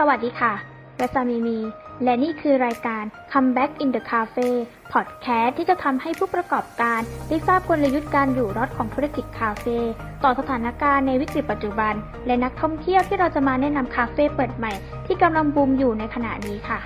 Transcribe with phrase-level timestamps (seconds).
[0.00, 0.52] สวัสดีค่ะ
[0.98, 1.58] เรซามีมี
[2.04, 4.48] และนี่คือรายการ Comeback in the Cafe
[4.92, 9.78] พอดแคสต์ที่จะทำให้ผู้ประกอบการได้ทราบกลยุทธ์การอยู่รอดของธุรกิจคาเฟ่
[10.24, 11.94] ต่อสถานการณ์ในวิกฤตปัจจุบัน
[12.26, 14.72] และนักท่องเที่ยวที่เราจะมาแนะนำคาเฟ่เปิดใหม่
[15.06, 16.78] ที่กำลังบูมอยู่ในขณะนี้ค่ะ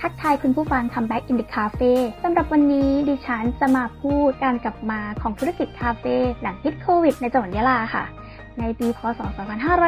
[0.00, 8.04] ทักทายคุณผู้ฟัง Comeback in the Cafe สำหรับวันนี้ดิฉันจะมาพูดการกลับมาของธุรกิจคาเฟ่หลังพิษโควิดในจังหวัดยะลาค่ะ
[8.60, 9.20] ในปี พศ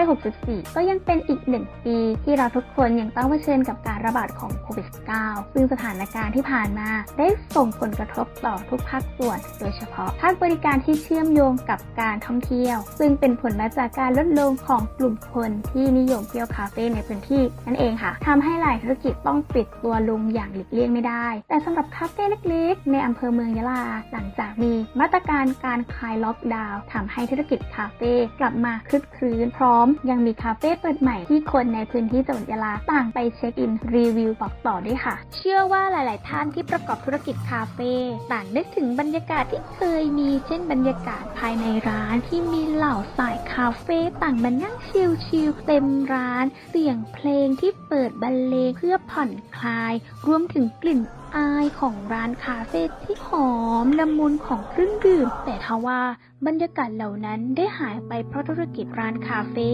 [0.02, 4.86] 2564 ก็ยังเป็นอีกหนึ่งปีที่เราทุกคนยังต้องเผชิญกับการระบาดของโควิด
[5.20, 37.92] -19 ซึ่งสถานการณ์ที่ผ่านมาได้ส่งผลกระทบต่อทุกภาคส่วน โดยเฉพาะภาคบริการที่เชื่อมโยงกับการท่องเที่ยว ซึ่งเป็นผลมาจากการลดลงของกลุ่มคนที่นิยมเที่ยวคาเฟ่ในพื้นที่นั่นเองค่ะทำให้หลายธุรกิจต้องปิดตัวลงอย่างหลีกเลี่ยงไม่ได้ แต่สำหรับคาเฟ่เล็กๆ ในอำเภอเมืองยะลา หลังจากมีมาตรการการคลายล็อกดาวน์ทำให้ธุรกิจคาเฟ่กลับมาคึกคักพร้อม ยังมีคาเฟ่เปิดใหม่ที่คนในพื้นที่จังหวัดยะลาต่างไป check in รีวิวบอกต่อด้วยค่ะ เชื่อว่าหลาย ๆ ท่านที่ประกอบธุรกิจคาเฟ่
[38.32, 49.92] ต่างนึกถึงบรรยากาศที่เคยมี เช่นบรรยากาศภายในร้านที่มีเหล่าสายคาเฟ่ต่างมานั่งชิล ๆ เต็มร้าน เสียงเพลงที่เปิดบรรเลงเพื่อผ่อนคลาย
[50.26, 51.00] รวมถึงกลิ่น
[51.36, 53.50] อายของร้านคาเฟ่ที่หอ
[53.84, 56.00] มละมุนของเครื่องดื่ม แต่ทว่า
[56.46, 59.68] บรรยากาศเหล่านั้นได้หายไปเพราะธุรกิจร้านคาเฟ่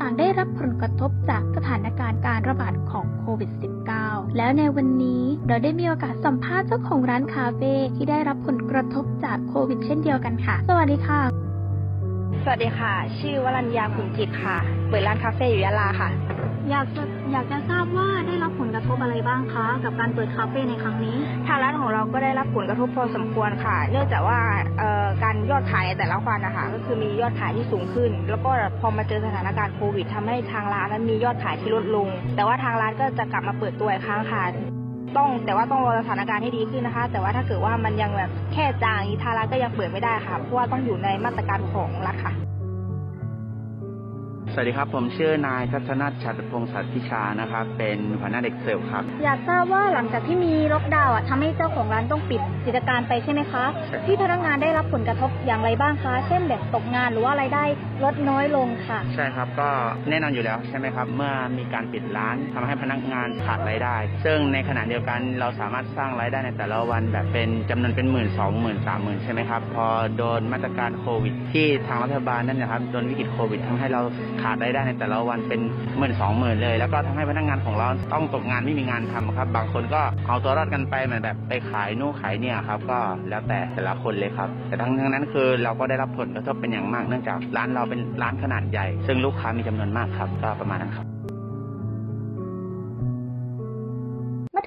[0.00, 3.50] ต่างได้รับผลกระทบจากสถานการณ์การระบาดของโควิด
[3.94, 11.20] -19 แล้วในวันนี้เราได้มีโอกาสสัมภาษณ์เจ้าของร้านคาเฟ่ที่ได้รับผลกระทบจากโควิด เช่นเดียวกันค่ะ สวัสดีค่ะ
[12.44, 14.56] สวัสดีค่ะ ชื่อวรัญญาขุนจิตค่ะ
[14.88, 16.10] เปิดร้านคาเฟ่อยู่ยะลาค่ะ
[16.70, 21.16] อยากจะอยากจะทราบว่าได้รับผลกระทบอะไรบ้างคะ กับการเปิดคาเฟ่ในครั้งนี้
[21.46, 24.40] ทางร้านของเราก็ได้รับผลกระทบพอสมควรค่ะ เนื่องจากว่า
[25.24, 28.50] การยอดขายในแต่ละวันนะคะก็คือมียอดขายที่สูงขึ้น แล้วก็
[28.80, 34.44] พอมาเจอสถานการณ์โควิดทำให้ทางร้านนั้นมียอดขายที่ลดลง แต่ว่าทางร้านก็จะกลับมาเปิดตัวอีกครั้งค่ะ
[35.16, 42.32] ต้องแต่ว่าต้องรอสถานการณ์ให้ดีขึ้นนะคะ แต่ว่าถ้าเกิดว่ามันยังแบบแค่จางทางร้านก็ยังเปิดไม่ได้ค่ะเพราะว่าต้องอยู่ในมาตรการของรัฐค่ะ
[44.52, 53.64] สวัสดีครับ ผมชื่อนายทัศนัทชัดพงศ์สัตพิชานะครับ เป็นหัวหน้าเด็กเซลครับ อยากทราบว่าหลังจากที่มีล็อกดาวน์อะทำให้เจ้าของร้านต้องปิดกิจการไปใช่ไหมคะ
[54.06, 57.64] ที่พนักงานได้รับผลกระทบอย่างไรบ้างคะ เช่นแบบตกงานหรือว่ารายได้
[58.04, 59.68] ลดน้อยลงค่ะ ใช่ครับก็
[60.08, 69.86] แน่นอนอยู่แล้วใช่ไหมครับ เมื่อมีการปิดร้านทำให้พนักงานขาดรายได้ ซึ่งในขณะเดียวกันเราสามารถสร้างรายได้ในแต่ละวันแบบเป็นจำนวนเป็นหมื่นสองหมื่นสามหมื่นใช่ไหมครับ พอ
[70.16, 74.02] โดนมาตรการโควิด ที่ทางรัฐบาลนั่นนะครับโดนวิกฤตโควิดทำให้เรา
[74.42, 75.60] ขาดรายได้ในแต่ละวันเป็น
[75.98, 82.98] หมื่นสองหมื่นเลย แล้วก็ทำให้พนักงานของเราต้องตกงานไม่มีงานทำครับ บางคนก็เอาตัวรอดกันไปเหมือนแบบไปขายนู่ขายเนี่ยครับ ก็
[83.28, 91.15] แล้วแต่แต่ละคนเลยครับ แต่ทั้งนั้นคือเราก็ได้รับผลกระทบเป็นอย่างมากเนื่องจากร้านเราเป็นร้านขนาดใหญ่ ซึ่งลูกค้ามีจำนวนมากครับก็ประมาณนั้นครับ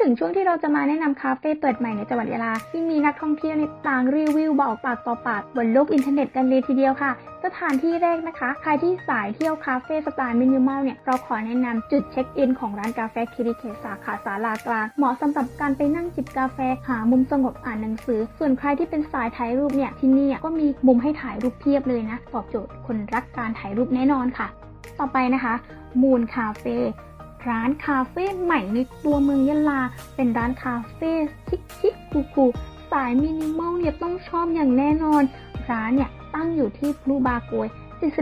[0.02, 7.12] ถึงช่วงที่เราจะมาแนะนำคาเฟ่เปิดใหม่ในจังหวัดยะลาที่มีนักท่องเที่ยวในต่างรีวิวบอกปากต่อปากบนโลกอินเทอร์เน็ตกันเลยทีเดียวค่ะ
[7.44, 16.58] สถานที่แรกนะคะ ใครที่สายเที่ยวคาเฟ่สไตล์มินิมอลเนี่ย เราขอแนะนำจุด check in ของร้านกาแฟคิริเคสาขาสาลากลาง เหมาะสำหรับการไปนั่งจิบกาแฟ
[16.88, 24.48] หามุมสงบอ่านหนังสือ ส่วนใครที่เป็นสายถ่ายรูปเนี่ยที่นี่ก็มีมุมให้ถ่ายรูปเพียบเลยนะตอบโจทย์คนรักการถ่ายรูปแน่นอนค่ะ
[25.00, 25.54] ต่อไปนะคะ
[26.02, 26.78] มูนคาเฟ่
[27.48, 29.82] ร้านคาเฟ่ใหม่ในตัวเมืองยะลา
[30.16, 31.12] เป็นร้านคาเฟ่
[31.48, 32.46] chic chic cool cool
[32.92, 35.24] สายมินิมอลเนี่ยต้องชอบอย่างแน่นอน
[35.70, 37.68] ร้านเนี่ยตั้งอยู่ที่พลูบาโกย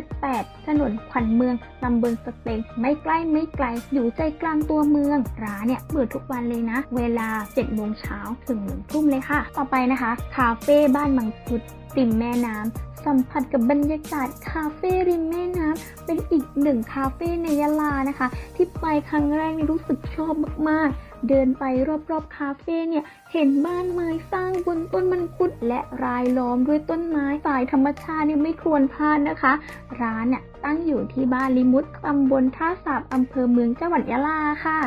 [0.06, 11.62] 48 ถนนขวัญเมืองตำบลสะเตงไม่ใกล้ไม่ไกล อยู่ใจกลางตัวเมือง ร้านเนี่ยเปิดทุกวันเลยนะ เวลา 7 โมงเช้าถึง1ทุ่มเลยค่ะ ต่อไปนะคะ คาเฟ่บ้านมังคุด
[11.98, 20.34] ริมแม่น้ำ สัมผัสกับบรรยากาศคาเฟ่ริมแม่น้ำเป็นอีกหนึ่งคาเฟ่ในยะลานะคะ ที่ไปครั้งแรกมีรู้สึกชอบ
[20.70, 21.64] มากๆ เดินไป
[22.12, 29.54] รอบๆคาเฟ่เนี่ยเห็นบ้านไม้สร้างบนต้นมันคุดและรายล้อมด้วยต้นไม้สายธรรมชาติเนี่ยไม่ควรพลาดนะคะ
[30.02, 34.80] ร้านเนี่ยตั้งอยู่ที่บ้านลิมุตตำบลท่าสาบอำเภอเมืองจังหวัดยะลาค่ะ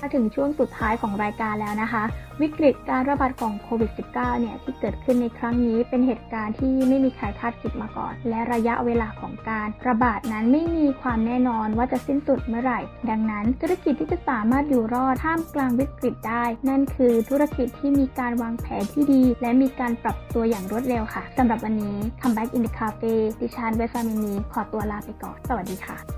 [0.00, 2.04] มาถึงช่วงสุดท้ายของรายการแล้วนะคะ
[2.42, 12.80] วิกฤตการระบาดของโควิด -19 เนี่ยที่เกิดขึ้นในครั้งนี้เป็นเหตุการณ์ที่ไม่มีใครคาดคิดมาก่อน และระยะเวลาของการระบาดนั้นไม่มีความแน่นอนว่าจะสิ้นสุดเมื่อไหร่
[13.10, 26.17] ดังนั้น ธุรกิจที่จะสามารถอยู่รอดท่ามกลางวิกฤตได้ นั่นคือธุรกิจที่มีการวางแผนที่ดี และมีการปรับตัวอย่างรวดเร็วค่ะสำหรับวันนี้ Come Back in the Cafe ดิฉันเวสามินีขอตัวลาไปก่อน สวัสดีค่ะ